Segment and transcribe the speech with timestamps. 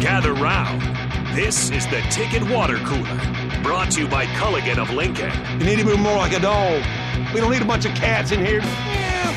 [0.00, 0.80] Gather round.
[1.36, 5.32] This is the Ticket Water Cooler, brought to you by Culligan of Lincoln.
[5.58, 6.84] You need to move more like a dog.
[7.34, 8.60] We don't need a bunch of cats in here.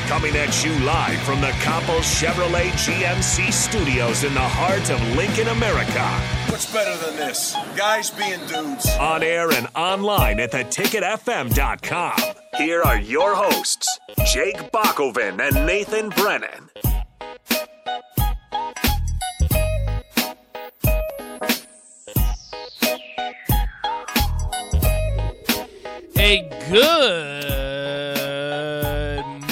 [0.06, 5.48] Coming at you live from the Copple Chevrolet GMC studios in the heart of Lincoln,
[5.48, 6.04] America.
[6.48, 7.56] What's better than this?
[7.76, 8.88] Guys being dudes.
[9.00, 12.34] On air and online at theticketfm.com.
[12.56, 13.98] Here are your hosts,
[14.32, 16.70] Jake Bakoven and Nathan Brennan.
[26.32, 27.54] A good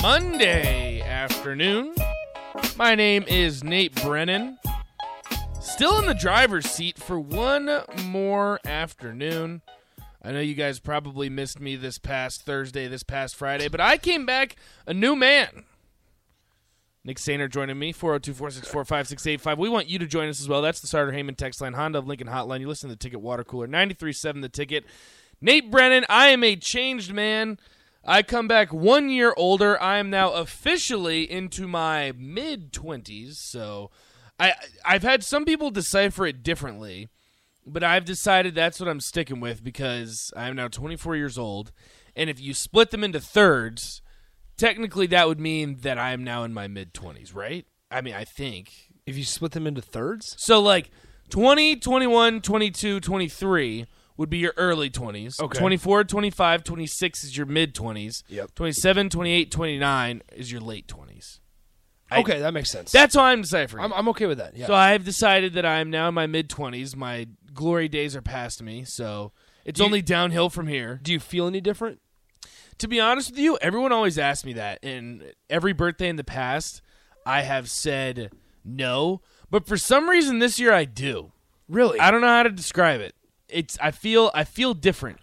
[0.00, 1.94] Monday afternoon.
[2.74, 4.58] My name is Nate Brennan.
[5.60, 9.60] Still in the driver's seat for one more afternoon.
[10.22, 13.98] I know you guys probably missed me this past Thursday, this past Friday, but I
[13.98, 14.56] came back
[14.86, 15.66] a new man.
[17.04, 19.58] Nick Sainer joining me, 402 464 5685.
[19.58, 20.62] We want you to join us as well.
[20.62, 22.60] That's the Sartor Hamann text line, Honda Lincoln Hotline.
[22.60, 24.86] You listen to the Ticket Water Cooler, 93.7 The Ticket.
[25.40, 27.58] Nate Brennan, I am a changed man.
[28.04, 29.80] I come back one year older.
[29.80, 33.36] I am now officially into my mid 20s.
[33.36, 33.90] So
[34.38, 34.52] I,
[34.84, 37.08] I've had some people decipher it differently,
[37.66, 41.72] but I've decided that's what I'm sticking with because I am now 24 years old.
[42.14, 44.02] And if you split them into thirds,
[44.58, 47.66] technically that would mean that I am now in my mid 20s, right?
[47.90, 48.72] I mean, I think.
[49.06, 50.36] If you split them into thirds?
[50.38, 50.90] So like
[51.30, 53.86] 20, 21, 22, 23
[54.20, 55.40] would be your early 20s.
[55.40, 55.58] Okay.
[55.58, 58.22] 24, 25, 26 is your mid 20s.
[58.28, 58.54] Yep.
[58.54, 61.40] 27, 28, 29 is your late 20s.
[62.10, 62.92] I- okay, that makes sense.
[62.92, 63.82] That's how I'm deciphering.
[63.82, 64.54] I'm, I'm okay with that.
[64.54, 64.66] Yeah.
[64.66, 66.94] So I've decided that I'm now in my mid 20s.
[66.94, 69.32] My glory days are past me, so
[69.64, 71.00] it's you- only downhill from here.
[71.02, 72.00] Do you feel any different?
[72.76, 76.24] To be honest with you, everyone always asks me that, and every birthday in the
[76.24, 76.82] past,
[77.24, 78.32] I have said
[78.66, 79.22] no.
[79.50, 81.32] But for some reason, this year I do.
[81.68, 81.98] Really?
[82.00, 83.14] I don't know how to describe it.
[83.52, 85.18] It's I feel I feel different.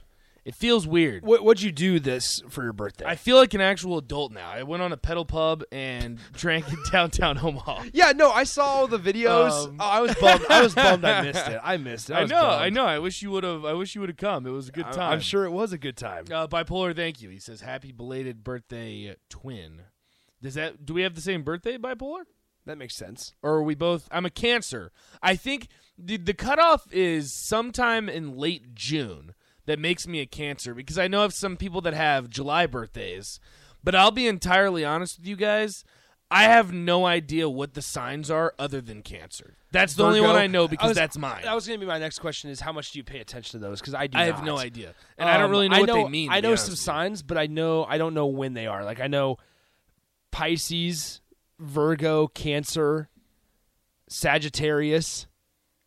[0.45, 1.25] It feels weird.
[1.25, 3.03] What, what'd you do this for your birthday?
[3.05, 4.49] I feel like an actual adult now.
[4.49, 7.83] I went on a pedal pub and drank in downtown Omaha.
[7.91, 9.65] yeah, no, I saw all the videos.
[9.67, 10.45] Um, oh, I was bummed.
[10.49, 11.03] I was bummed.
[11.03, 11.59] I missed it.
[11.61, 12.13] I missed it.
[12.13, 12.63] I, I know, bummed.
[12.63, 12.85] I know.
[12.85, 13.65] I wish you would have.
[13.65, 14.47] I wish you would have come.
[14.47, 15.11] It was a good time.
[15.11, 16.23] I'm sure it was a good time.
[16.31, 17.29] Uh, bipolar, thank you.
[17.29, 19.81] He says, "Happy belated birthday, twin."
[20.41, 20.85] Does that?
[20.85, 22.21] Do we have the same birthday, bipolar?
[22.67, 23.33] That makes sense.
[23.41, 24.07] Or are we both?
[24.11, 24.91] I'm a Cancer.
[25.23, 25.67] I think
[25.97, 29.33] the the cutoff is sometime in late June.
[29.65, 33.39] That makes me a Cancer because I know of some people that have July birthdays.
[33.83, 35.83] But I'll be entirely honest with you guys.
[36.29, 39.55] I have no idea what the signs are other than Cancer.
[39.71, 41.43] That's the only one I know because was- that's mine.
[41.43, 43.59] That was going to be my next question: is how much do you pay attention
[43.59, 43.79] to those?
[43.79, 44.17] Because I do.
[44.17, 46.29] I have no idea, and I don't Um, really know I what they mean.
[46.31, 48.83] I know some signs, but I know I don't know when they are.
[48.83, 49.37] Like I know
[50.31, 51.21] Pisces,
[51.59, 53.09] Virgo, Cancer,
[54.09, 55.27] Sagittarius.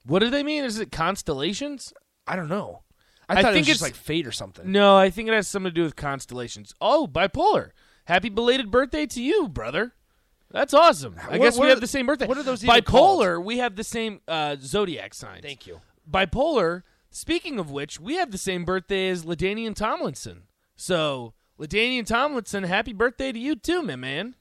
[0.07, 0.65] What do they mean?
[0.65, 1.93] Is it constellations?
[2.27, 2.83] I don't know.
[3.29, 4.71] I, I think it was just it's- like fate or something.
[4.71, 6.75] No, I think it has something to do with constellations.
[6.81, 7.71] Oh, bipolar.
[8.07, 9.93] Happy belated birthday to you, brother.
[10.51, 11.15] That's awesome.
[11.23, 12.27] I What- guess what we have the same birthday.
[12.27, 15.43] what are those Bipolar, we have the same uh, zodiac signs.
[15.43, 15.81] Thank you.
[16.11, 20.43] Bipolar, speaking of which, we have the same birthday as LaDainian Tomlinson.
[20.75, 24.35] So, LaDainian Tomlinson, happy birthday to you too, my man.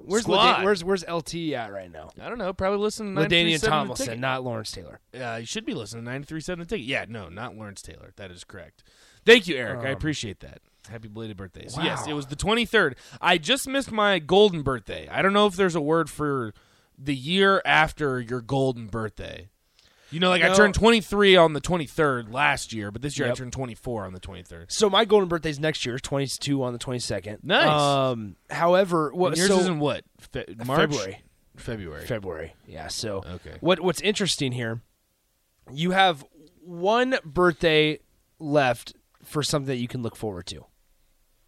[0.00, 0.36] Where's Squad.
[0.36, 2.10] Lada- where's where's LT at right now?
[2.20, 2.52] I don't know.
[2.52, 4.20] Probably listening to LaDainian 93.7 The Tomlinson, Ticket.
[4.20, 5.00] not Lawrence Taylor.
[5.18, 6.86] Uh, you should be listening to 93.7 The Ticket.
[6.86, 8.12] Yeah, no, not Lawrence Taylor.
[8.16, 8.84] That is correct.
[9.26, 9.84] Thank you, Eric.
[9.84, 10.60] I appreciate that.
[10.88, 11.66] Happy belated birthday.
[11.68, 12.10] So, yes, Um, wow.
[12.12, 12.94] it was the 23rd.
[13.20, 15.06] I just missed my golden birthday.
[15.10, 16.54] I don't know if there's a word for
[16.96, 19.50] the year after your golden birthday.
[20.10, 23.34] You know, like I turned 23 on the 23rd last year, but this year I
[23.34, 24.70] turned 24 on the 23rd.
[24.72, 27.38] So my golden birthday's next year, 22 on the 22nd.
[27.42, 27.68] Nice.
[27.68, 30.04] Um, however, what And yours so is in what?
[30.18, 30.80] Fe- March?
[30.80, 31.22] February.
[31.56, 32.06] February.
[32.06, 32.54] February.
[32.66, 32.88] Yeah.
[32.88, 33.56] So Okay.
[33.60, 34.80] what what's interesting here?
[35.70, 36.24] You have
[36.62, 37.98] one birthday
[38.38, 38.94] left
[39.24, 40.64] for something that you can look forward to.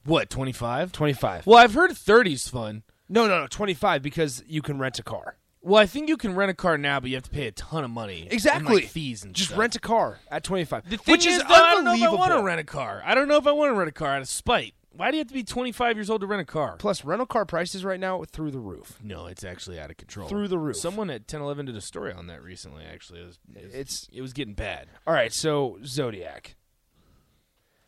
[0.05, 0.93] What, 25?
[0.93, 1.47] 25.
[1.47, 2.83] Well, I've heard 30's fun.
[3.09, 5.37] No, no, no, 25 because you can rent a car.
[5.63, 7.53] Well, I think you can rent a car now, but you have to pay a
[7.53, 8.23] ton of money.
[8.23, 8.77] and, Exactly.
[8.77, 9.59] like, fees and Just stuff.
[9.59, 10.89] rent a car at 25.
[10.89, 12.65] The thing which is, is, though, I don't know if I want to rent a
[12.65, 13.03] car.
[13.05, 14.75] I don't know if I want to rent a car out of spite.
[14.93, 16.77] Why do you have to be 25 years old to rent a car?
[16.79, 18.99] Plus rental car prices right now through the roof.
[19.03, 20.29] No, it's actually out of control.
[20.29, 20.77] Through the roof.
[20.77, 23.21] Someone at 1011 did a story on that recently, actually.
[23.21, 24.89] It was, it was- It's- it was getting bad.
[25.07, 26.57] All right, so Zodiac.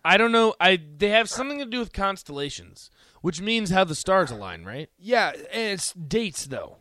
[0.05, 0.55] I don't know.
[0.61, 2.91] I They have something to do with constellations,
[3.21, 4.91] which means how the stars align, right?
[4.99, 6.79] Yeah, and it's dates though.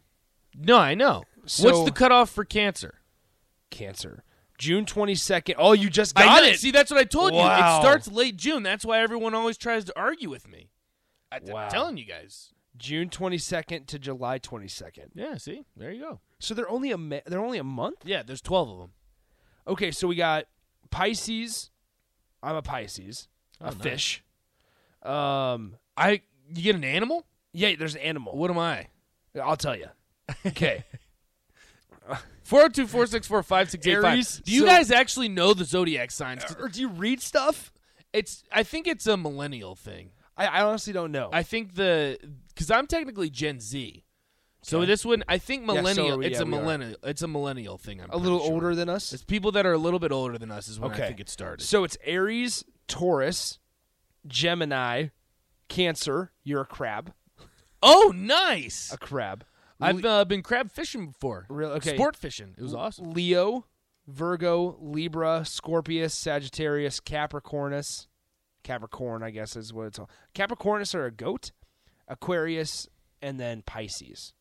[0.58, 1.24] No, I know.
[1.46, 2.96] So- What's the cutoff for Cancer?
[3.70, 4.24] Cancer.
[4.58, 5.56] June 22nd.
[5.58, 6.60] Oh, you just got it.
[6.60, 7.40] See, that's what I told you.
[7.40, 8.62] It starts late June.
[8.62, 10.70] That's why everyone always tries to argue with me.
[11.32, 11.64] I, Wow.
[11.66, 12.54] am telling you guys.
[12.78, 15.10] June 22nd to July 22nd.
[15.16, 15.66] Yeah, see?
[15.76, 16.20] There you go.
[16.40, 17.98] So they're only a ma- they're only a month.
[18.06, 18.92] Yeah, there's 12 of them.
[19.68, 20.46] Okay, so we got
[20.90, 21.70] Pisces.
[22.44, 23.28] I'm a Pisces,
[23.60, 23.76] a nice.
[23.82, 24.24] fish.
[25.04, 26.22] Um, I
[26.54, 27.26] you get an animal?
[27.54, 28.36] yeah, there's an animal.
[28.38, 28.88] What am I?
[29.42, 29.88] I'll tell you.
[30.46, 30.84] Okay,
[32.44, 34.44] 402 464 5685.
[34.46, 36.44] Do you so- guys actually know the zodiac signs?
[36.60, 37.72] or do you read stuff?
[38.14, 40.12] It's I think it's a millennial thing.
[40.38, 41.30] I, I honestly don't know.
[41.32, 42.18] I think the
[42.56, 44.04] cuz I'm technically Gen Z.
[44.64, 44.86] So Okay.
[44.88, 46.62] this one I think so millennial are we- it's yeah, a we are.
[46.62, 48.52] millennial it's a millennial thing I'm a little sure.
[48.52, 49.14] older than us.
[49.14, 51.04] It's people that are a little bit older than us is when Okay.
[51.04, 51.64] I think it started.
[51.64, 53.60] So it's Aries, Taurus,
[54.28, 55.08] Gemini,
[55.70, 56.32] Cancer.
[56.44, 57.14] You're a crab.
[57.82, 58.92] oh, nice.
[58.92, 59.46] A crab.
[59.82, 61.46] I've uh, been crab fishing before.
[61.50, 61.74] Really?
[61.76, 61.96] Okay.
[61.96, 62.56] Sport fishing.
[62.58, 63.12] It was awesome.
[63.12, 63.66] Leo,
[64.08, 68.08] Virgo, Libra, Scorpius, Sagittarius, Capricornus.
[68.64, 70.10] Capricorn, I guess is what it's all.
[70.36, 71.52] Capricornus are a goat,
[72.08, 72.88] Aquarius,
[73.22, 74.34] and then Pisces.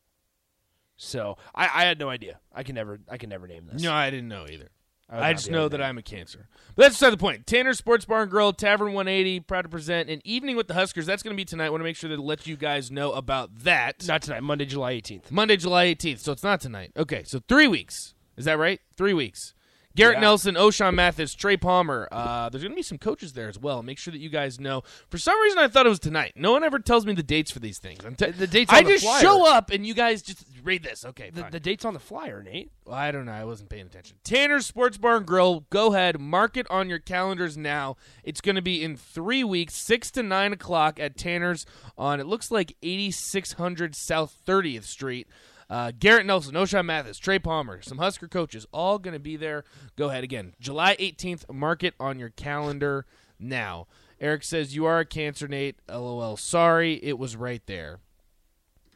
[0.95, 2.39] So I, I had no idea.
[2.53, 3.81] I can never I can never name this.
[3.81, 4.69] No, I didn't know either.
[5.11, 6.47] I I just know that I'm a cancer.
[6.75, 7.45] But that's beside the point.
[7.45, 11.05] Tanner Sports Bar and Grill, Tavern 180, proud to present an evening with the Huskers.
[11.05, 11.65] That's going to be tonight.
[11.65, 14.07] I want to make sure to let you guys know about that.
[14.07, 15.29] Not tonight, Monday, July 18th.
[15.29, 16.19] Monday, July 18th.
[16.19, 16.91] So it's not tonight.
[16.95, 18.13] Okay, so three weeks.
[18.37, 18.79] Is that right?
[18.95, 19.53] Three weeks.
[19.95, 20.21] Garrett Yeah.
[20.21, 22.07] Nelson, Ochaun Mathis, Trey Palmer.
[22.11, 23.83] Uh, there's going to be some coaches there as well.
[23.83, 24.83] Make sure that you guys know.
[25.09, 26.33] For some reason, I thought it was tonight.
[26.35, 28.05] No one ever tells me the dates for these things.
[28.05, 29.21] I'm te- The date's I the just flyer.
[29.21, 31.03] show up and you guys just read this.
[31.05, 31.51] Okay, The, fine.
[31.51, 32.71] the date's on the flyer, Nate.
[32.85, 33.31] Well, I don't know.
[33.31, 34.17] I wasn't paying attention.
[34.23, 35.65] Tanner's Sports Bar and Grill.
[35.69, 37.95] Go ahead, mark it on your calendars now.
[38.23, 41.65] It's going to be in three weeks, six to nine o'clock at Tanner's
[41.97, 42.19] on.
[42.19, 45.27] It looks like eighty six hundred South Thirtieth Street.
[45.71, 49.63] Uh, Garrett Nelson, Ochaun Mathis, Trey Palmer, some Husker coaches, all going to be there.
[49.95, 51.45] Go ahead again, July eighteenth.
[51.49, 53.05] Mark it on your calendar
[53.39, 53.87] now.
[54.19, 55.77] Eric says you are a cancer, Nate.
[55.89, 56.35] LOL.
[56.35, 57.99] Sorry, it was right there.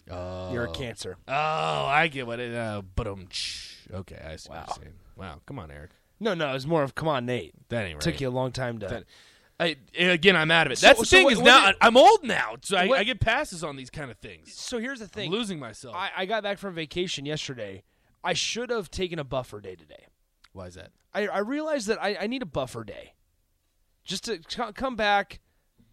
[0.08, 1.18] You're a Cancer.
[1.28, 2.54] Oh, I get what it.
[2.54, 3.28] Uh, but um,
[3.92, 4.66] okay, I see what Wow.
[4.68, 4.96] you're saying.
[5.16, 5.92] Wow, come on, Eric.
[6.20, 7.54] No, no, it's more of come on, Nate.
[7.70, 8.02] That ain't right.
[8.02, 8.88] Took you a long time to.
[8.88, 9.04] That-
[9.60, 10.78] I, again, I'm out of it.
[10.80, 12.88] So- That's the so thing what- is what now did- I'm old now, so I,
[12.88, 14.54] What- I get passes on these kind of things.
[14.54, 15.32] so here's the I'm thing.
[15.32, 15.96] losing myself.
[15.96, 17.84] I, I got back from vacation yesterday.
[18.24, 20.08] I should have taken a buffer day today.
[20.52, 20.92] Why is that?
[21.14, 23.14] I, I realized that I, I need a buffer day,
[24.04, 25.40] just to co- come back,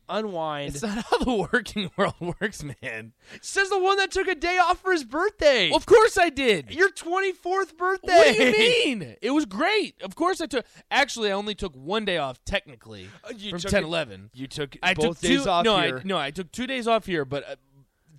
[0.09, 0.75] unwind.
[0.75, 3.13] It's not how the working world works, man.
[3.41, 5.69] Says the one that took a day off for his birthday.
[5.71, 6.71] Well, of course I did.
[6.75, 8.13] Your twenty fourth birthday.
[8.17, 8.53] What do you
[9.01, 9.17] mean?
[9.23, 10.01] It was great.
[10.03, 10.65] Of course I took.
[10.91, 14.31] Actually, I only took one day off technically Uh, you from took 10 it- 11.
[14.35, 15.99] You took I both took days two, off no, here.
[15.99, 17.57] I, no, I took two days off here, but uh,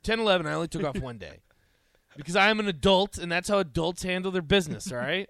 [0.03, 1.39] 10 11, I only took off one day.
[2.15, 5.27] Because I am an adult, and that's how adults handle their business, all right?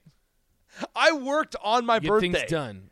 [0.93, 2.31] I worked on my Get birthday.
[2.33, 2.89] things done.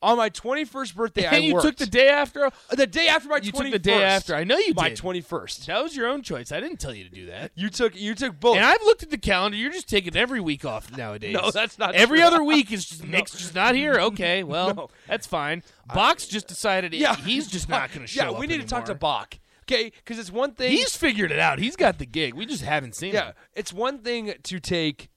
[0.00, 1.66] On my twenty first birthday, I and you worked.
[1.66, 2.50] took the day after.
[2.70, 4.32] the day after my You twenty took the day after.
[4.34, 4.98] I know you my did.
[4.98, 5.66] twenty first.
[5.66, 6.52] That was your own choice.
[6.52, 7.50] I didn't tell you to do that.
[7.56, 8.56] You took you took both.
[8.56, 9.56] And I've looked at the calendar.
[9.58, 11.34] You're just taking every week off nowadays.
[11.34, 12.26] No, that's not Every true.
[12.28, 13.98] other week is just Nick's just not here.
[14.08, 14.88] Okay, well, No.
[15.08, 15.64] that's fine.
[15.92, 18.32] Box just decided yeah, he's just not going to show up.
[18.34, 18.98] Yeah, we need to talk to anymore.
[19.00, 19.38] Bach.
[19.64, 20.70] Okay, because it's one thing.
[20.70, 21.58] He's figured it out.
[21.58, 22.34] He's got the gig.
[22.34, 23.32] We just haven't seen yeah, him.
[23.54, 25.08] it's one thing to take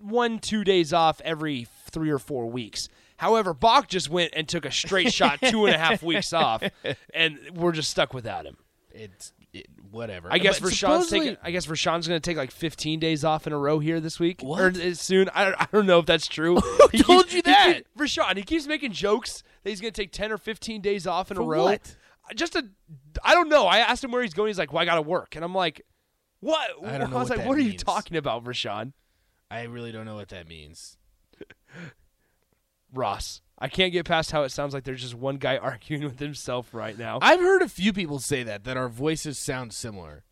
[0.00, 2.88] one two days off every three or four weeks.
[3.18, 6.62] However, Bach just went and took a straight shot two and a half weeks off,
[7.12, 8.56] and we're just stuck without him.
[8.90, 10.28] It's it, whatever.
[10.32, 11.36] I guess But Rashawn's taking.
[11.42, 14.18] I guess Rashawn's going to take like 15 days off in a row here this
[14.20, 14.76] week What?
[14.76, 15.28] or soon.
[15.34, 16.60] I don't, I don't know if that's true.
[16.92, 17.80] He told keeps- you he that?
[17.98, 21.30] Rashawn, he keeps making jokes that he's going to take 10 or 15 days off
[21.30, 21.64] in a For row.
[21.64, 21.96] what?
[22.34, 22.64] Just a,
[23.22, 23.66] I don't know.
[23.66, 24.48] I asked him where he's going.
[24.48, 25.80] He's like, "Well, I got to work," and I'm like,
[26.40, 28.92] "What?" I don't know was what like, "What are you talking about, Rashawn?"
[29.50, 30.98] I really don't know what that means.
[32.92, 36.18] Ross, I can't get past how it sounds like there's just one guy arguing with
[36.18, 37.18] himself right now.
[37.22, 40.24] I've heard a few people say that that our voices sound similar.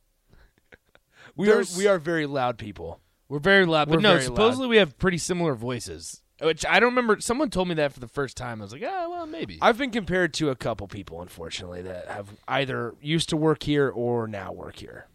[1.37, 3.01] we are we are very loud people.
[3.29, 6.23] We're very loud, but We're no, supposedly we have pretty similar voices.
[6.41, 7.19] Which I don't remember.
[7.21, 8.61] Someone told me that for the first time.
[8.61, 9.59] I was like, ah, well, maybe.
[9.63, 13.89] I've been compared to a couple people, unfortunately, that have either used to work here
[13.89, 15.07] or now work here.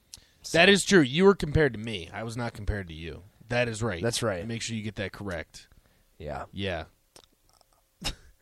[0.52, 1.02] That is true.
[1.02, 2.10] You were compared to me.
[2.12, 3.22] I was not compared to you.
[3.50, 4.02] That is right.
[4.02, 4.48] That's right.
[4.48, 5.68] Make sure you get that correct.
[6.18, 6.46] Yeah.
[6.52, 6.86] Yeah.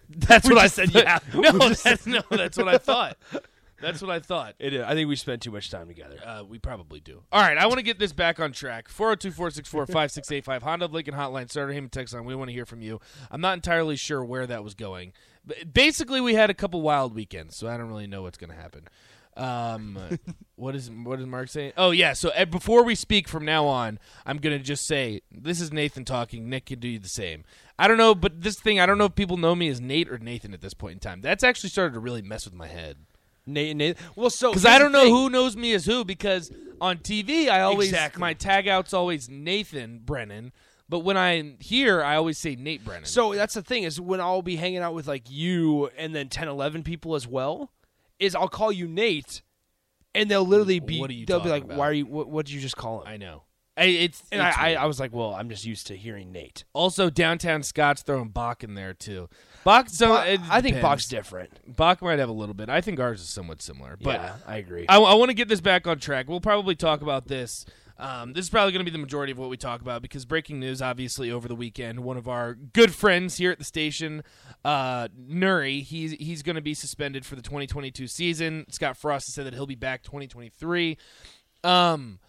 [0.17, 0.93] That's what I said.
[0.93, 1.19] Yeah.
[1.33, 3.17] No, that's, no, that's what I thought.
[3.81, 4.55] That's what I thought.
[4.59, 4.81] It is.
[4.81, 6.17] I think we spent too much time together.
[6.25, 7.21] Uh, we probably do.
[7.31, 8.89] All right, I want to get this back on track.
[8.89, 10.63] 402 464 5685.
[10.63, 12.25] Honda of Lincoln Hotline, Sartor Hamann text line.
[12.25, 12.99] We want to hear from you.
[13.31, 15.13] I'm not entirely sure where that was going.
[15.45, 18.51] But basically, we had a couple wild weekends, so I don't really know what's going
[18.51, 18.87] to happen.
[19.37, 20.19] Um,
[20.55, 21.73] what is what is Mark saying?
[21.77, 22.13] Oh yeah.
[22.13, 26.03] So uh, before we speak from now on, I'm gonna just say this is Nathan
[26.03, 26.49] talking.
[26.49, 27.45] Nick can do the same.
[27.79, 30.09] I don't know, but this thing I don't know if people know me as Nate
[30.09, 31.21] or Nathan at this point in time.
[31.21, 32.97] That's actually started to really mess with my head.
[33.45, 33.97] Nate, Nate.
[34.15, 36.03] Well, so Because I don't know who knows me as who.
[36.03, 38.19] Because on TV, I always Exactly.
[38.19, 40.51] my tag out's always Nathan Brennan,
[40.89, 43.05] but when I'm here, I always say Nate Brennan.
[43.05, 46.27] So that's the thing is when I'll be hanging out with like you and then
[46.29, 47.71] 10, 11 people as well,
[48.19, 49.41] is I'll call you Nate,
[50.13, 51.77] and they'll literally be What are you they'll be like, about?
[51.77, 52.05] "Why are you?
[52.05, 53.43] What, what did you just call him?" I know.
[53.79, 54.83] I, it's and it's I, I.
[54.83, 58.63] I was like, "Well, I'm just used to hearing Nate." also downtown Scott's throwing Bach
[58.63, 59.29] in there too.
[59.63, 60.81] Bach, so Bach- I think.
[60.81, 61.75] Bach's different.
[61.75, 62.69] Bach might have a little bit.
[62.69, 64.85] I think ours is somewhat similar, but yeah, I agree.
[64.87, 66.27] I, I want to get this back on track.
[66.27, 67.65] We'll probably talk about this.
[67.99, 70.23] Um, this is probably going to be the majority of what we talk about because
[70.23, 74.23] breaking news, obviously, over the weekend, one of our good friends here at the station,
[74.63, 78.65] uh, Noure, he's he's going to be suspended for the 2022 season.
[78.69, 80.97] Scott Frost has said that he'll be back 2023.
[81.65, 82.19] Um,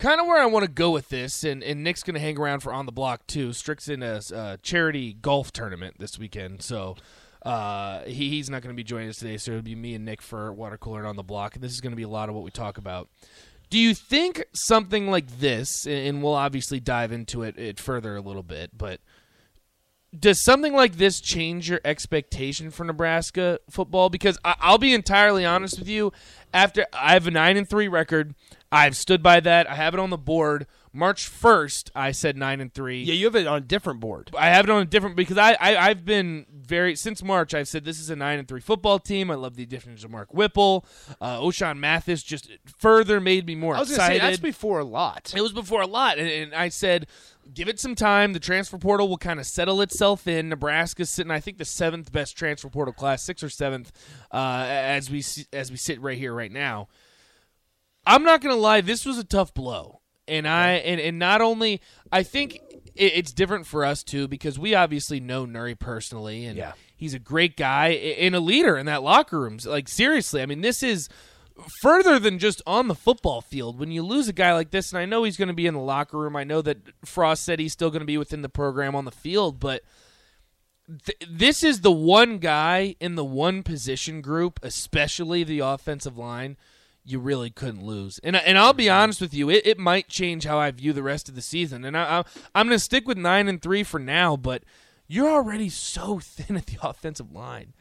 [0.00, 2.38] kind of where I want to go with this, and, and Nick's going to hang
[2.38, 3.52] around for on the block too.
[3.52, 6.96] Strick's in a, charity golf tournament this weekend, so
[7.42, 9.36] uh, he, he's not going to be joining us today.
[9.36, 11.72] So it'll be me and Nick for water cooler and on the block, and this
[11.72, 13.08] is going to be a lot of what we talk about.
[13.68, 18.20] Do you think something like this, and- we'll obviously dive into it, it further a
[18.20, 19.00] little bit, but
[20.18, 24.08] does something like this change your expectation for Nebraska football?
[24.08, 26.12] Because I- I'll be entirely honest with you.
[26.52, 28.34] After I have a nine and three record,
[28.72, 29.68] I've stood by that.
[29.68, 30.66] I have it on the board.
[30.92, 33.02] March first, I said nine and three.
[33.02, 34.30] yeah, you have it on a different board.
[34.36, 37.54] I have it on a different because I, I I've been very since March.
[37.54, 39.30] I've said this is a nine and three football team.
[39.30, 40.84] I love the additions of Mark Whipple,
[41.20, 42.22] uh, Ochaun Mathis.
[42.22, 44.32] Just further made me more I was going to say excited.
[44.32, 45.32] that's before a lot.
[45.36, 47.06] It was before a lot, and, and I said,
[47.54, 48.32] give it some time.
[48.32, 50.48] The transfer portal will kind of settle itself in.
[50.48, 53.92] Nebraska's sitting, I think, the seventh best transfer portal class, sixth or seventh,
[54.32, 55.22] uh, as we
[55.52, 56.88] as we sit right here, right now.
[58.06, 61.80] I'm not gonna lie, this was a tough blow, and I and, and not only
[62.10, 62.54] I think
[62.94, 66.72] it, it's different for us too because we obviously know Noure personally, and Yeah.
[66.96, 69.58] he's a great guy and a leader in that locker room.
[69.64, 71.08] Like seriously, I mean, this is
[71.82, 73.78] further than just on the football field.
[73.78, 75.74] When you lose a guy like this, and I know he's going to be in
[75.74, 78.48] the locker room, I know that Frost said he's still going to be within the
[78.48, 79.82] program on the field, but
[81.04, 86.56] th- this is the one guy in the one position group, especially the offensive line,
[87.04, 88.18] you really couldn't lose.
[88.22, 91.02] And and I'll be honest with you, it, it might change how I view the
[91.02, 91.84] rest of the season.
[91.84, 94.62] And I, I I'm going to stick with nine and three for now, but
[95.06, 97.74] you're already so thin at the offensive line,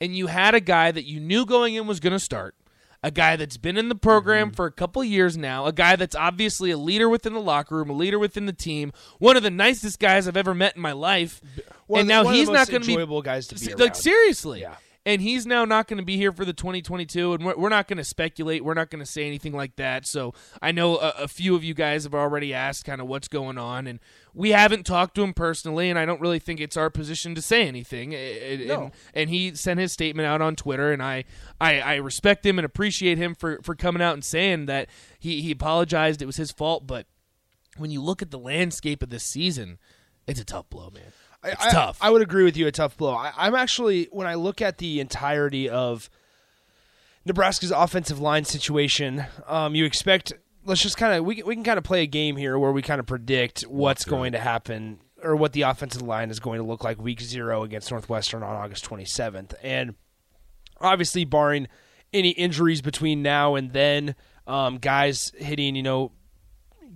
[0.00, 2.54] and you had a guy that you knew going in was going to start.
[3.02, 4.54] A guy that's been in the program mm-hmm.
[4.54, 7.90] for a couple years now, a guy that's obviously a leader within the locker room,
[7.90, 10.92] a leader within the team, one of the nicest guys I've ever met in my
[10.92, 11.42] life.
[11.86, 13.78] One and now one of the he's not going to be guys to be like
[13.78, 13.94] around.
[13.96, 14.62] seriously.
[14.62, 14.76] Yeah.
[15.06, 17.88] And he's now not going to be here for the 2022, and we're, we're not
[17.88, 18.64] going to speculate.
[18.64, 20.06] We're not going to say anything like that.
[20.06, 20.32] So
[20.62, 23.58] I know a, a few of you guys have already asked kind of what's going
[23.58, 24.00] on, and
[24.32, 27.42] we haven't talked to him personally, and I don't really think it's our position to
[27.42, 28.14] say anything.
[28.14, 31.24] And, and, and he sent his statement out on Twitter, and I,
[31.60, 35.42] I, I respect him and appreciate him for, for coming out and saying that he,
[35.42, 36.22] he apologized.
[36.22, 37.06] It was his fault, but
[37.76, 39.78] when you look at the landscape of this season,
[40.26, 41.12] it's a tough blow, man.
[41.44, 41.98] It's I, tough.
[42.00, 42.66] I would agree with you.
[42.66, 43.14] A tough blow.
[43.14, 46.08] I, I'm actually when I look at the entirety of
[47.26, 50.32] Nebraska's offensive line situation, um, you expect.
[50.66, 52.72] Let's just kind of we can- we can kind of play a game here where
[52.72, 56.58] we kind of predict what's going to happen or what the offensive line is going
[56.58, 59.94] to look like week zero against Northwestern on August 27th, and
[60.80, 61.66] obviously barring
[62.12, 64.14] any injuries between now and then,
[64.46, 66.12] um, guys hitting you know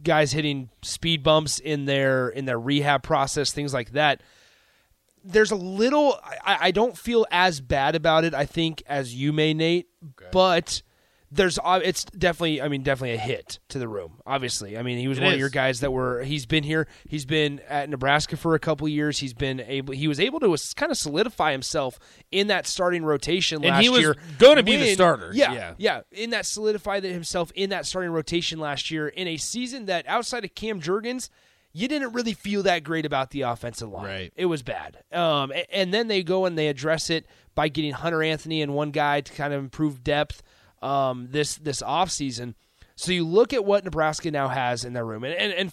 [0.02, 4.23] guys hitting speed bumps in their in their rehab process, things like that.
[5.30, 6.18] There's a little.
[6.25, 8.35] I, I don't feel as bad about it.
[8.35, 9.88] I think as you may, Nate.
[10.32, 10.82] But
[11.30, 11.58] there's.
[11.62, 12.62] uh, It's definitely.
[12.62, 14.20] I mean, definitely a hit to the room.
[14.26, 16.23] Obviously, I mean, he was It one of your guys that were.
[16.23, 16.88] He's been here.
[17.06, 19.18] He's been at Nebraska for a couple years.
[19.18, 19.92] He's been able.
[19.92, 21.99] He was able to kind of solidify himself
[22.32, 24.16] in that starting rotation And last he was year.
[24.38, 25.30] gonna be the starter.
[25.35, 25.75] Yeah, Yeah.
[25.76, 30.06] yeah, in that solidified himself in that starting rotation last year in a season that
[30.08, 31.28] outside of Cam Jurgens,
[31.78, 34.04] you didn't really feel that great about the offensive line.
[34.06, 34.32] Right.
[34.37, 34.99] It was bad.
[35.12, 38.75] Um, a- and then they go and they address it by getting Hunter Anthony and
[38.75, 40.42] one guy to kind of improve depth
[40.82, 42.54] um, this this offseason.
[42.97, 45.23] So you look at what Nebraska now has in their room.
[45.23, 45.73] And, and, and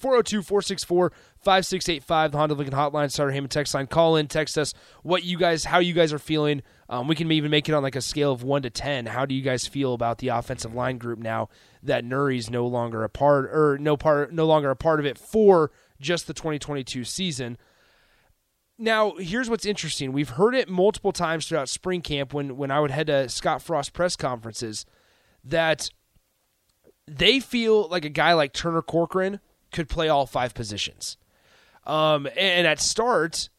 [1.43, 3.87] 402-464-5685, the Honda Lincoln Hotline, Sartor Hamann text line.
[3.87, 6.61] Call in, text us what you guys, how you guys are feeling.
[6.87, 9.07] Um, we can even make it on like a scale of 1 to 10.
[9.07, 11.49] How do you guys feel about the offensive line group now
[11.81, 15.17] that Noure's no longer a part or no part no longer a part of it
[15.17, 17.57] for just the 2022 season?
[18.77, 20.11] Now, here's what's interesting.
[20.11, 23.61] We've heard it multiple times throughout spring camp when when I would head to Scott
[23.61, 24.85] Frost press conferences
[25.43, 25.89] that
[27.07, 29.39] they feel like a guy like Turner Corcoran
[29.71, 31.17] could play all five positions.
[31.85, 33.49] Um, and at start,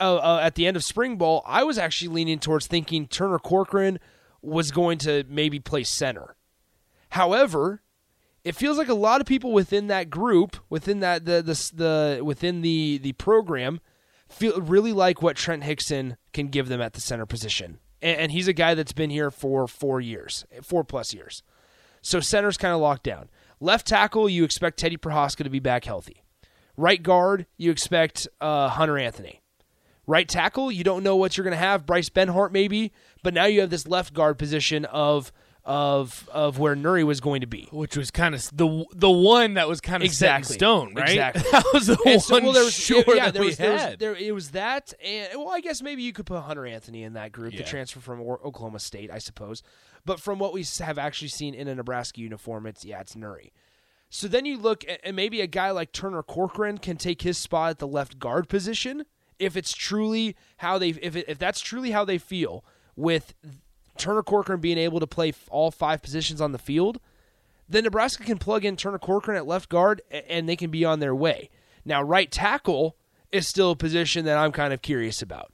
[0.00, 3.38] uh, uh, at the end of spring ball, I was actually leaning towards thinking Turner
[3.38, 3.98] Corcoran
[4.42, 6.36] was going to maybe play center.
[7.10, 7.82] However,
[8.46, 12.24] it feels like a lot of people within that group, within that the the, the
[12.24, 13.80] within the the program,
[14.28, 17.80] feel really like what Trent Hixson can give them at the center position.
[18.00, 21.42] And, and he's a guy that's been here for four years, four plus years.
[22.02, 23.30] So center's kind of locked down.
[23.58, 26.22] Left tackle, you expect Teddy Prochazka to be back healthy.
[26.76, 29.42] Right guard, you expect uh, Hunter Anthony.
[30.06, 31.84] Right tackle, you don't know what you're going to have.
[31.84, 32.92] Bryce Benhart maybe,
[33.24, 35.32] but now you have this left guard position of
[35.68, 37.68] of of where Noure was going to be.
[37.72, 40.44] Which was kind of the the one that was kind of Exactly.
[40.44, 41.08] set in stone, right?
[41.08, 41.42] Exactly.
[41.52, 43.56] that was the And one so, well, there was, sure yeah, that there we was,
[43.58, 43.98] there was- had.
[43.98, 47.14] there- it was that, and well, I guess maybe you could put Hunter Anthony in
[47.14, 49.62] that group, the transfer from Oklahoma State, I suppose.
[50.04, 53.50] But from what we have actually seen in a Nebraska uniform, it's yeah, it's Noure.
[54.08, 57.36] So then you look, at, and maybe a guy like Turner Corcoran can take his
[57.36, 59.04] spot at the left guard position
[59.40, 63.34] if it's truly how they, if it, if that's truly how they feel with
[63.98, 67.00] Turner Corcoran being able to play all five positions on the field
[67.68, 71.00] then Nebraska can plug in Turner Corcoran at left guard and they can be on
[71.00, 71.50] their way.
[71.84, 72.96] Now, right tackle
[73.32, 75.52] is still a position that I'm kind of curious about.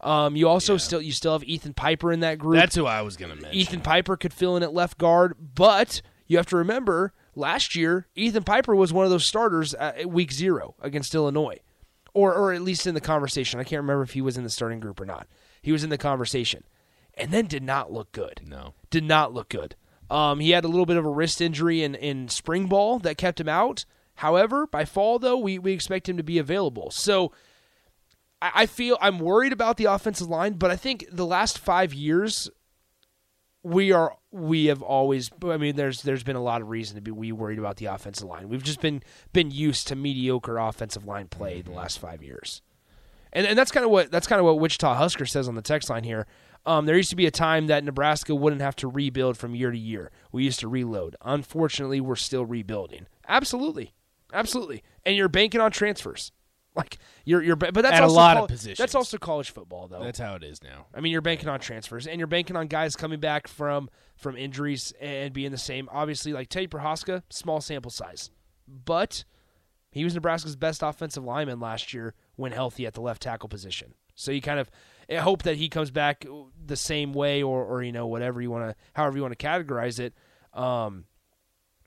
[0.00, 2.58] Um, you also still you still have Ethan Piper in that group.
[2.58, 3.60] That's who I was going to mention.
[3.60, 8.06] Ethan Piper could fill in at left guard, but you have to remember last year
[8.14, 11.58] Ethan Piper was one of those starters at week zero against Illinois,
[12.14, 13.60] or or at least in the conversation.
[13.60, 15.26] I can't remember if he was in the starting group or not.
[15.60, 16.64] He was in the conversation,
[17.14, 18.74] and then did not look good no.
[18.90, 19.76] did not look good.
[20.10, 23.16] Um, he had a little bit of a wrist injury in, in spring ball that
[23.16, 23.84] kept him out.
[24.16, 26.90] However, by fall though, we, we expect him to be available.
[26.90, 27.32] So
[28.42, 31.94] I, I feel I'm worried about the offensive line, but I think the last five
[31.94, 32.50] years
[33.62, 37.02] we are we have always I mean there's there's been a lot of reason to
[37.02, 38.48] be we worried about the offensive line.
[38.48, 39.02] We've just been
[39.32, 42.62] been used to mediocre offensive line play the last five years.
[43.32, 45.62] And and that's kind of what that's kind of what Wichita Husker says on the
[45.62, 46.26] text line here.
[46.66, 49.70] Um, there used to be a time that Nebraska wouldn't have to rebuild from year
[49.70, 50.10] to year.
[50.30, 51.16] We used to reload.
[51.22, 53.06] Unfortunately, we're still rebuilding.
[53.26, 53.94] Absolutely,
[54.32, 54.82] absolutely.
[55.06, 56.32] And you're banking on transfers,
[56.76, 57.56] like you're you're.
[57.56, 58.78] But that's At a also lot of positions.
[58.78, 60.02] That's also college football, though.
[60.02, 60.86] That's how it is now.
[60.94, 64.36] I mean, you're banking on transfers, and you're banking on guys coming back from from
[64.36, 65.88] injuries and being the same.
[65.90, 68.30] Obviously, like Teddy Prochazka, small sample size,
[68.68, 69.24] but
[69.90, 73.94] he was Nebraska's best offensive lineman last year when healthy at the left tackle position.
[74.14, 74.70] So you kind of
[75.10, 76.24] I hope that he comes back
[76.64, 79.46] the same way, or or you know whatever you want to, however you want to
[79.46, 80.14] categorize it.
[80.54, 81.04] Um,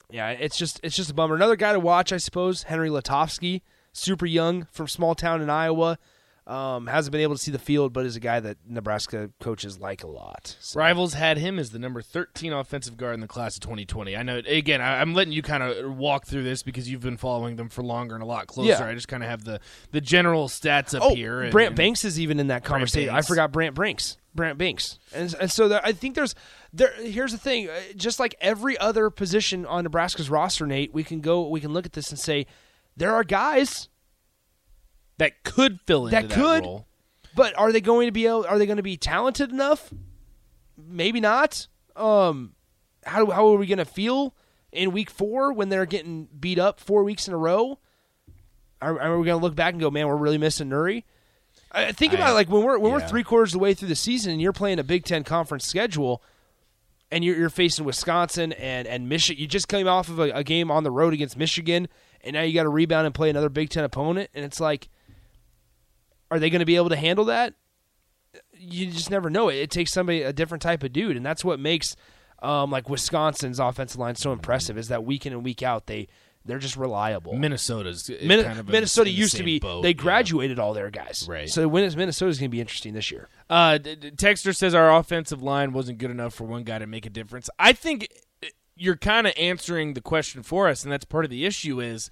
[0.09, 1.35] yeah, it's just it's just a bummer.
[1.35, 3.61] Another guy to watch, I suppose, Henry Lutovsky,
[3.93, 5.97] super young from small town in Iowa.
[6.45, 9.79] Um, hasn't been able to see the field, but is a guy that Nebraska coaches
[9.79, 10.57] like a lot.
[10.59, 14.17] So- Rivals had him as the number 13 offensive guard in the class of 2020.
[14.17, 17.15] I know, again, I, I'm letting you kind of walk through this because you've been
[17.15, 18.69] following them for longer and a lot closer.
[18.71, 18.85] Yeah.
[18.85, 21.41] I just kind of have the, the general stats up Oh, here.
[21.43, 23.15] and- Brant and- Banks is even in that conversation.
[23.15, 24.17] I forgot Brant Banks.
[24.35, 26.33] Brant Banks, and and so there, I think there's
[26.73, 26.91] there.
[27.03, 31.21] Here's the thing: uh, just like every other position on Nebraska's roster, Nate, we can
[31.21, 32.47] go, we can look at this and say
[32.97, 33.89] there are guys,
[35.23, 36.63] that could fill into That that, could.
[36.63, 36.85] role.
[37.35, 39.91] but are they going to be able, are they going to be talented enough?
[40.77, 41.67] Maybe not.
[41.95, 42.53] Um,
[43.05, 44.33] how how are we going to feel
[44.71, 47.79] in week four when they're getting beat up four weeks in a row?
[48.81, 51.03] Are, are we going to look back and go, man, we're really missing Noure?
[51.71, 53.73] I think about I- it like when we're when we're three quarters of the way
[53.73, 56.21] through the season and you're playing a Big Ten conference schedule,
[57.11, 59.41] and you're, you're facing Wisconsin and and Michigan.
[59.41, 61.87] You just came off of a, a game on the road against Michigan,
[62.21, 64.89] and now you got to rebound and play another Big Ten opponent, and it's like,
[66.33, 67.53] are they going to be able to handle that?
[68.57, 69.49] You just never know.
[69.49, 71.95] It, it takes somebody a different type of dude, and that's what makes
[72.41, 74.77] um, like Wisconsin's offensive line so impressive.
[74.77, 76.07] Is that week in and week out they
[76.45, 77.33] they're just reliable.
[77.33, 79.93] Minnesota's Min- kind of Minnesota in used to be boat, they yeah.
[79.93, 81.49] graduated all their guys, Right.
[81.49, 83.29] So when Minnesota's going to be interesting this year.
[83.49, 87.09] Uh, Texter says our offensive line wasn't good enough for one guy to make a
[87.09, 87.49] difference.
[87.59, 88.07] I think
[88.43, 91.79] uh, you're kind of answering the question for us, and that's part of the issue.
[91.79, 92.09] Is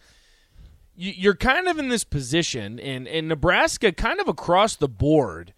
[0.95, 5.53] you're kind of in this position, and and Nebraska kind of across the board,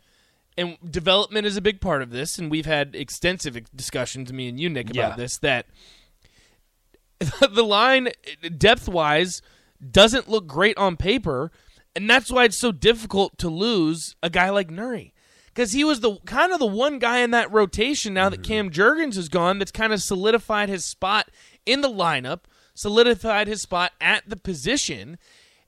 [0.57, 2.37] and development is a big part of this.
[2.37, 5.15] And we've had extensive discussions, me and you, Nick, about Yeah.
[5.15, 5.37] this.
[5.37, 5.65] That
[7.51, 8.09] the line
[8.57, 9.41] depth wise
[9.91, 11.51] doesn't look great on paper,
[11.95, 15.11] and that's why it's so difficult to lose a guy like Noure.
[15.47, 18.45] Because he was the kind of the one guy in that rotation now that mm.
[18.45, 21.29] Cam Jurgens is gone that's kind of solidified his spot
[21.65, 22.41] in the lineup,
[22.73, 25.17] solidified his spot at the position,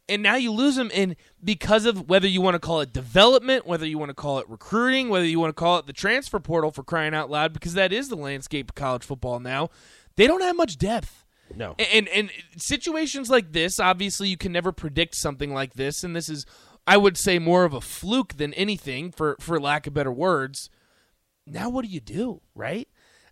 [0.07, 3.65] and now you lose him and because of whether you want to call it development,
[3.65, 6.39] whether you want to call it recruiting, whether you want to call it the transfer
[6.39, 9.69] portal for crying out loud, because that is the landscape of college football now,
[10.15, 11.25] they don't have much depth.
[11.55, 11.75] No.
[11.93, 16.29] And and situations like this, obviously, you can never predict something like this, and this
[16.29, 16.45] is,
[16.87, 20.69] I would say, more of a fluke than anything, for for lack of better words.
[21.45, 22.87] Now, what do you do, right?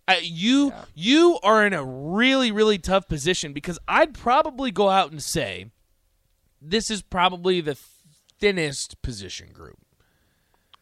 [0.06, 5.10] Uh, you you are in a really really tough position because I'd probably go out
[5.10, 5.70] and say
[6.60, 7.76] this is probably the
[8.38, 9.78] thinnest position group.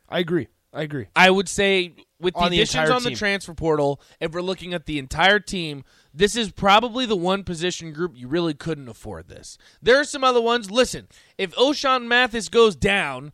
[0.09, 0.49] I agree.
[0.75, 1.07] I agree.
[1.15, 3.19] I would say with the On the additions on the team.
[3.19, 7.93] transfer portal, if we're looking at the entire team, this is probably the one position
[7.93, 9.59] group you really couldn't afford this.
[9.83, 10.71] There are some other ones.
[10.71, 13.33] Listen, if Ochaun Mathis goes down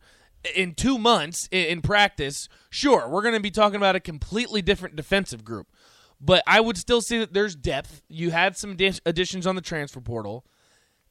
[0.55, 4.95] in two months in practice, sure, we're going to be talking about a completely different
[4.95, 5.67] defensive group.
[6.21, 8.01] But I would still say that there's depth.
[8.09, 8.71] You had some
[9.05, 10.45] additions on the transfer portal.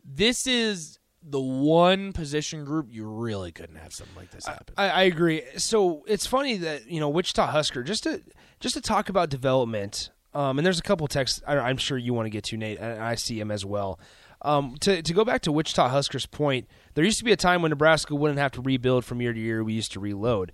[0.05, 4.75] This is the one position group you really couldn't have something like this happen.
[4.77, 5.43] I, I agree.
[5.57, 8.23] So it's funny that you know Wichita Husker just to
[8.61, 10.11] just to talk about development.
[10.35, 12.79] Um, and there's a couple texts I, I'm sure you want to get to, Nate,
[12.79, 13.99] and I see him as well.
[14.43, 17.63] Um, to to go back to Wichita Huskers' point, there used to be a time
[17.63, 19.65] when Nebraska wouldn't have to rebuild from year to year.
[19.65, 20.53] We used to reload,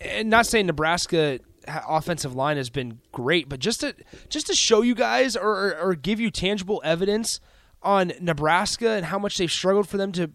[0.00, 3.94] and not saying Nebraska offensive line has been great, but just to
[4.28, 7.40] just to show you guys or, or, or give you tangible evidence
[7.82, 10.30] on Nebraska and how much they've struggled for them to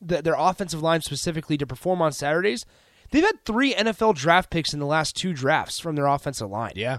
[0.00, 2.66] the, their offensive line specifically to perform on Saturdays.
[3.10, 6.72] They've had three NFL draft picks in the last two drafts from their offensive line.
[6.76, 6.98] yeah.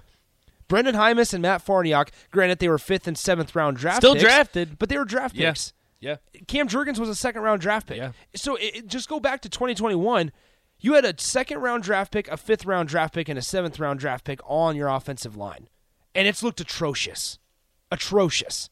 [0.67, 2.09] Brenden Jaimes and Matt Farniok.
[2.31, 4.79] Granted, they were fifth and seventh round draft Still picks, drafted.
[4.79, 5.51] but they were draft Yeah.
[5.51, 5.73] picks.
[5.99, 6.15] Yeah.
[6.47, 7.97] Cam Jurgens was a second round draft pick.
[7.97, 8.11] Yeah.
[8.35, 10.31] So it, it- just go back to 2021.
[10.85, 13.79] You had a second round draft pick, a fifth round draft pick, and a seventh
[13.79, 15.67] round draft pick on your offensive line,
[16.13, 17.39] and it's looked atrocious,
[17.91, 18.69] atrocious.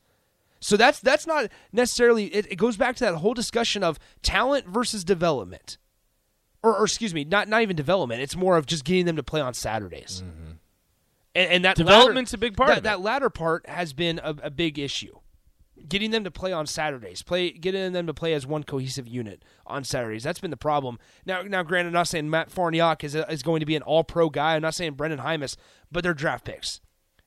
[0.59, 2.25] So that's that's not necessarily.
[2.25, 5.79] It, it goes back to that whole discussion of talent versus development,
[6.61, 8.21] or, or excuse me, not not even development.
[8.21, 10.21] It's more of just getting them to play on Saturdays.
[10.23, 10.51] Mm-hmm.
[11.33, 14.35] And, and that Development's latter- a big part That, that latter part has been a,
[14.43, 15.17] a big issue
[15.87, 19.43] getting them to play on Saturdays, play getting them to play as one cohesive unit
[19.67, 20.23] on Saturdays.
[20.23, 20.99] That's been the problem.
[21.25, 23.81] Now, now, granted, I'm not saying Matt Farniok is, a, is going to be an
[23.83, 24.55] All Pro guy.
[24.55, 25.55] I'm not saying Brenden Jaimes,
[25.91, 26.79] but they're draft picks,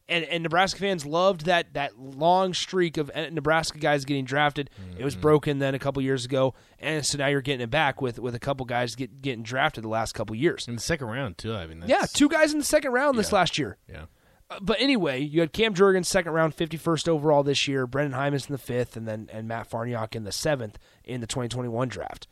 [0.08, 4.70] and and Nebraska fans loved that that long streak of uh, Nebraska guys getting drafted.
[4.76, 5.04] It Mm-hmm.
[5.04, 8.18] was broken then a couple years ago, and so now you're getting it back with
[8.18, 10.66] with a couple guys get, getting drafted the last couple years.
[10.68, 11.54] In the second round too.
[11.54, 13.76] I mean, that's, Yeah, two guys in the second round this last year.
[13.90, 14.04] Yeah.
[14.60, 17.86] But anyway, you had Cam Jurgens second round, 51st overall this year.
[17.86, 21.26] Brenden Jaimes in the fifth, and then and Matt Farniok in the seventh in the
[21.26, 22.28] 2021 draft.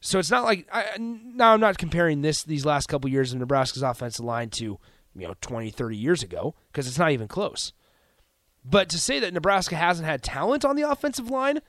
[0.00, 3.40] So it's not like I, now I'm not comparing this these last couple years of
[3.40, 4.78] Nebraska's offensive line to
[5.16, 7.72] you know 20, 30 years ago because it's not even close.
[8.64, 11.60] But to say that Nebraska hasn't had talent on the offensive line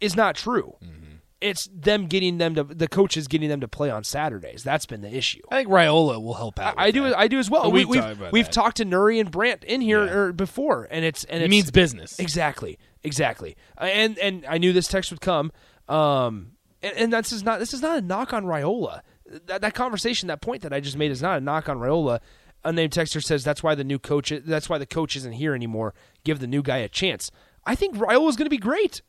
[0.00, 0.76] is not true.
[0.82, 1.03] Mm-hmm.
[1.44, 4.64] It's them getting them to the coaches getting them to play on Saturdays.
[4.64, 5.42] That's been the issue.
[5.50, 6.74] I think Raiola will help out.
[6.78, 7.14] I with do.
[7.14, 7.70] I do as well.
[7.70, 10.12] We, we've we've we've talked to Noure and Brant in here Yeah.
[10.12, 12.18] or before, and it's and It it's means business.
[12.18, 13.56] exactly, exactly.
[13.76, 15.52] And and I knew this text would come.
[15.88, 16.52] Um,
[16.82, 19.00] and, and this is not this is not a knock on Raiola.
[19.46, 22.20] That that conversation, that point that I just made, is not a knock on Raiola.
[22.64, 24.32] Unnamed texter says that's why the new coach.
[24.46, 25.92] That's why the coach isn't here anymore.
[26.24, 27.30] Give the new guy a chance.
[27.66, 29.02] I think Raiola is going to be great.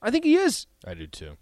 [0.00, 1.36] I think he is I do too.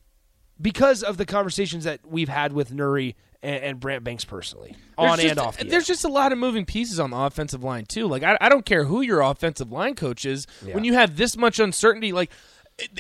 [0.61, 5.19] Because of the conversations that we've had with Noure and, and Brant Banks personally, on
[5.19, 5.57] There's and off.
[5.57, 5.89] The There's edge.
[5.89, 8.07] just a lot of moving pieces on the offensive line too.
[8.07, 10.47] Like I, I don't care who your offensive line coach is.
[10.65, 10.75] Yeah.
[10.75, 12.31] When you have this much uncertainty, like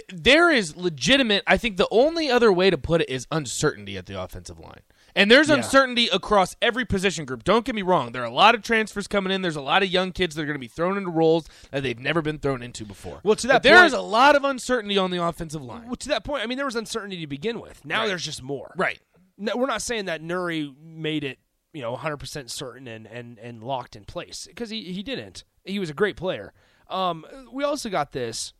[0.08, 1.42] there is legitimate.
[1.46, 4.80] I think the only other way to put it is uncertainty at the offensive line.
[5.20, 5.56] And there's Yeah.
[5.56, 7.44] uncertainty across every position group.
[7.44, 8.12] Don't get me wrong.
[8.12, 9.42] There are a lot of transfers coming in.
[9.42, 11.82] There's a lot of young kids that are going to be thrown into roles that
[11.82, 13.20] they've never been thrown into before.
[13.22, 15.86] Well, to that there is a lot of uncertainty on the offensive line.
[15.86, 17.84] Well, to that point, I mean, there was uncertainty to begin with.
[17.84, 18.08] Now Right.
[18.08, 18.72] there's just more.
[18.76, 19.00] Right.
[19.38, 21.38] No, we're not saying that Noure made it,
[21.72, 25.44] you know, 100% certain and, and, and locked in place because he, he didn't.
[25.64, 26.52] He was a great player.
[26.88, 28.52] Um, we also got this.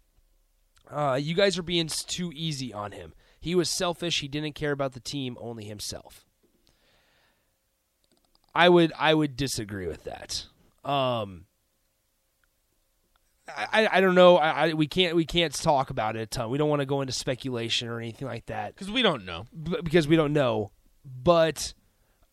[0.90, 3.12] Uh, you guys are being too easy on him.
[3.40, 4.20] He was selfish.
[4.20, 6.24] He didn't care about the team, only himself.
[8.54, 10.46] I would I would disagree with that.
[10.84, 11.46] Um,
[13.48, 14.36] I, I don't know.
[14.36, 16.50] I, I we can't we can't talk about it a ton.
[16.50, 19.46] We don't want to go into speculation or anything like that Because we don't know.
[19.52, 20.70] b- because we don't know.
[21.04, 21.74] But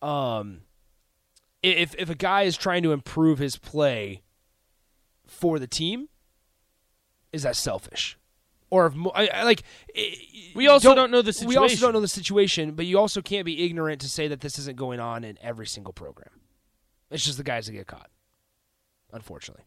[0.02, 0.60] um,
[1.62, 4.22] if if a guy is trying to improve his play
[5.26, 6.08] for the team,
[7.32, 8.16] is that selfish?
[8.70, 9.62] Or if I, I, like
[10.54, 11.80] We also don't know the We also situation.
[11.80, 14.76] don't know the situation, but you also can't be ignorant to say that this isn't
[14.76, 16.28] going on in every single program.
[17.10, 18.10] It's just the guys that get caught,
[19.12, 19.64] unfortunately.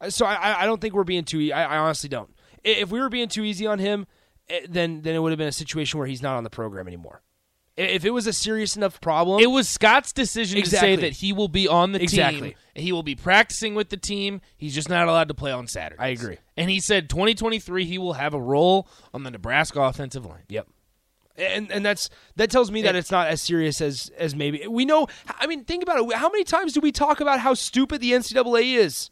[0.00, 1.40] Uh, So I, I- don't think we're being too.
[1.40, 2.30] e- I, I honestly don't.
[2.62, 4.06] If we were being too easy on him,
[4.48, 6.86] eh, then then it would have been a situation where he's not on the program
[6.86, 7.22] anymore.
[7.76, 10.90] If it was a serious enough problem, It was Scott's decision Exactly.
[10.96, 12.50] to say that he will be on the Exactly.
[12.50, 12.58] team.
[12.76, 14.40] He will be practicing with the team.
[14.56, 16.00] He's just not allowed to play on Saturday.
[16.00, 16.38] I agree.
[16.56, 20.44] And he said 2023 he will have a role on the Nebraska offensive line.
[20.48, 20.68] Yep.
[21.36, 24.64] And and that's that tells me that It- it's not as serious as as maybe
[24.68, 25.08] we know.
[25.40, 26.14] I mean, think about it.
[26.14, 29.10] How many times do we talk about how stupid the NCAA is?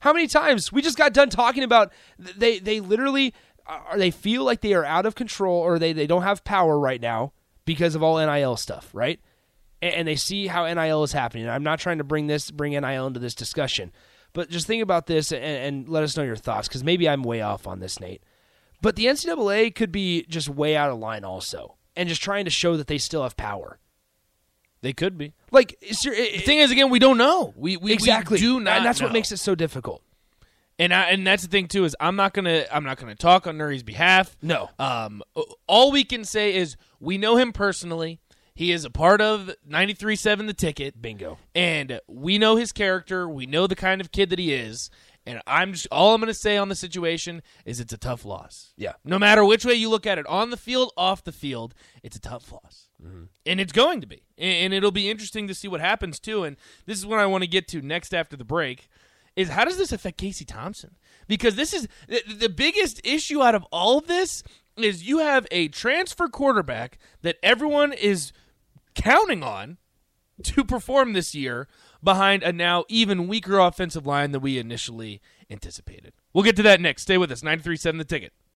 [0.00, 3.32] How many times we just got done talking about they they literally
[3.66, 6.78] are they feel like they are out of control or they they don't have power
[6.78, 7.32] right now
[7.66, 9.20] because of all NIL stuff, right?
[9.82, 11.46] And, and they see how NIL is happening.
[11.46, 13.92] I'm not trying to bring this bring NIL into this discussion,
[14.32, 17.22] but just think about this and, and let us know your thoughts because maybe I'm
[17.22, 18.22] way off on this, Nate.
[18.80, 22.50] But the NCAA could be just way out of line also, and just trying to
[22.50, 23.78] show that they still have power.
[24.82, 25.34] They could be.
[25.50, 27.52] Like, there, The thing is, again, we don't know.
[27.56, 28.76] We we, exactly we do not.
[28.76, 30.02] and that's what makes it so difficult.
[30.78, 33.46] And I, and that's the thing too is I'm not gonna I'm not gonna talk
[33.46, 34.36] on Noure's behalf.
[34.42, 34.70] No.
[34.78, 35.22] Um.
[35.66, 38.20] All we can say is we know him personally.
[38.54, 41.00] He is a part of 93.7 The Ticket.
[41.02, 41.36] Bingo.
[41.54, 43.28] And we know his character.
[43.28, 44.88] We know the kind of kid that he is.
[45.26, 48.24] And I'm just all I'm going to say on the situation is it's a tough
[48.24, 48.72] loss.
[48.76, 48.92] Yeah.
[49.04, 52.16] No matter which way you look at it, on the field, off the field, it's
[52.16, 52.88] a tough loss.
[53.44, 54.22] And it's going to be.
[54.38, 56.44] And it'll be interesting to see what happens too.
[56.44, 58.88] And this is what I want to get to next after the break
[59.36, 60.96] is how does this affect Casey Thompson?
[61.28, 64.42] Because this is the, the biggest issue out of all of this
[64.76, 68.32] is you have a transfer quarterback that everyone is
[68.94, 69.78] counting on
[70.42, 71.68] to perform this year
[72.02, 75.20] behind a now even weaker offensive line than we initially
[75.50, 76.12] anticipated.
[76.32, 77.02] We'll get to that next.
[77.02, 77.42] Stay with us.
[77.42, 78.32] 93.7 The Ticket.